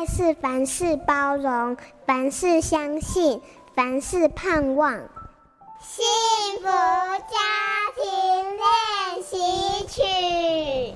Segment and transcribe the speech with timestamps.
[0.00, 1.76] 爱是凡事包容，
[2.06, 3.38] 凡事相信，
[3.74, 4.94] 凡事盼望。
[5.78, 6.02] 幸
[6.58, 7.36] 福家
[7.94, 8.02] 庭
[8.56, 9.36] 练习
[9.86, 10.94] 曲。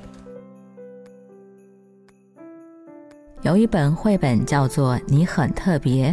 [3.43, 6.11] 有一本绘本叫做《你很特别》，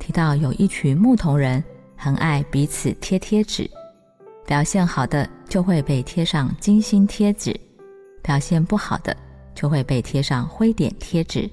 [0.00, 1.62] 提到有一群牧童人
[1.96, 3.70] 很爱彼此贴贴纸，
[4.44, 7.54] 表现好的就会被贴上金星贴纸，
[8.20, 9.16] 表现不好的
[9.54, 11.48] 就会被贴上灰点贴纸，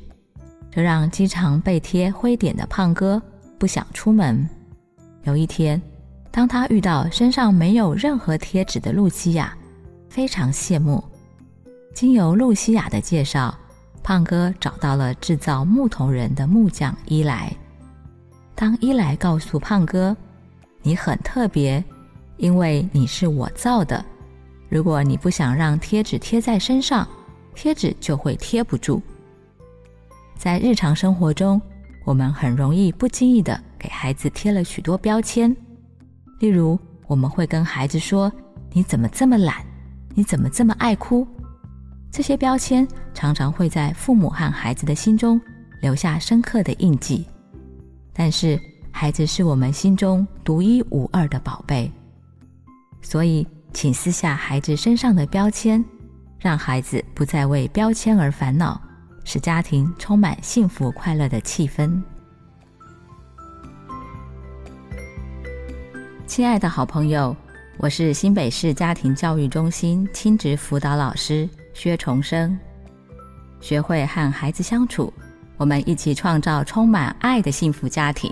[0.75, 3.21] 这让经常被贴灰点的胖哥
[3.57, 4.47] 不想出门。
[5.23, 5.81] 有一天，
[6.31, 9.57] 当他遇到身上没有任何贴纸的露西亚，
[10.09, 11.01] 非常羡慕。
[11.93, 13.57] 经由露西亚的介绍，
[14.03, 17.55] 胖哥找到了制造木头人的木匠伊莱。
[18.53, 20.15] 当伊莱告诉胖哥
[20.83, 21.81] ：“你很特别，
[22.35, 24.03] 因为你是我造的。
[24.67, 27.07] 如果你不想让贴纸贴在身上，
[27.55, 29.01] 贴纸就会贴不住。”
[30.35, 31.59] 在日常生活中，
[32.03, 35.55] 我们很容易不经意的给孩子贴了许多标签。
[36.39, 38.31] 例如，我们会跟孩子说
[38.71, 39.65] ：“你怎么这么懒？
[40.13, 41.25] 你怎么这么爱哭？”
[42.11, 45.39] 这些标签常常会在父母和孩子的心中
[45.81, 47.25] 留下深刻的印记。
[48.13, 48.59] 但是，
[48.91, 51.91] 孩子是我们心中独一无二的宝贝，
[53.01, 55.83] 所以，请撕下孩子身上的标签，
[56.39, 58.81] 让孩子不再为标签而烦恼，
[59.25, 62.01] 使家庭充满幸福快乐的气氛。
[66.27, 67.35] 亲爱的好朋友，
[67.77, 72.57] 我是新北市家庭教育中心亲职辅导老师薛重生。
[73.59, 75.11] 学会和孩子相处，
[75.57, 78.31] 我们一起创造充满爱的幸福家庭。